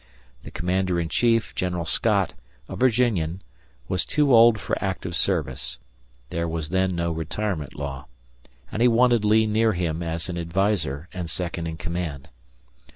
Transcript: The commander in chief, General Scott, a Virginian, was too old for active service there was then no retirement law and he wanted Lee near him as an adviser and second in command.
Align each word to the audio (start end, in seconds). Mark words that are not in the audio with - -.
The 0.41 0.49
commander 0.49 0.99
in 0.99 1.09
chief, 1.09 1.53
General 1.53 1.85
Scott, 1.85 2.33
a 2.67 2.75
Virginian, 2.75 3.43
was 3.87 4.03
too 4.03 4.33
old 4.33 4.59
for 4.59 4.75
active 4.83 5.15
service 5.15 5.77
there 6.31 6.47
was 6.47 6.69
then 6.69 6.95
no 6.95 7.11
retirement 7.11 7.75
law 7.75 8.07
and 8.71 8.81
he 8.81 8.87
wanted 8.87 9.23
Lee 9.23 9.45
near 9.45 9.73
him 9.73 10.01
as 10.01 10.27
an 10.27 10.39
adviser 10.39 11.07
and 11.13 11.29
second 11.29 11.67
in 11.67 11.77
command. 11.77 12.29